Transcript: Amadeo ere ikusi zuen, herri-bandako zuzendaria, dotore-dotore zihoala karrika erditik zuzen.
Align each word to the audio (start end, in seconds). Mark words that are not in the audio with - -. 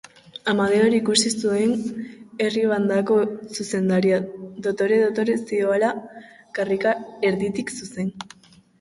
Amadeo 0.51 0.85
ere 0.85 0.95
ikusi 0.99 1.31
zuen, 1.43 1.75
herri-bandako 2.47 3.19
zuzendaria, 3.59 4.19
dotore-dotore 4.71 5.39
zihoala 5.45 5.95
karrika 6.61 6.99
erditik 7.33 7.81
zuzen. 7.81 8.15